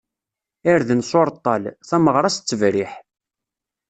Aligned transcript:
Irden 0.69 1.01
s 1.09 1.11
uṛeṭṭal, 1.19 1.63
tameɣṛa 1.87 2.29
s 2.31 2.35
ttebriḥ. 2.37 2.91